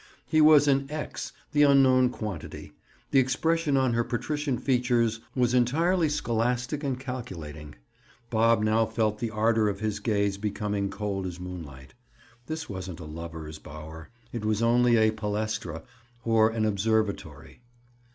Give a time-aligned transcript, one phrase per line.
[0.25, 2.73] He was an "X"—the unknown quantity.
[3.11, 7.75] The expression on her patrician features was entirely scholastic and calculating.
[8.31, 11.93] Bob now felt the ardor of his gaze becoming cold as moonlight.
[12.47, 15.83] This wasn't a lovers' bower; it was only a palestra,
[16.25, 17.61] or an observatory.